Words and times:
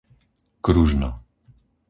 Kružno 0.65 1.11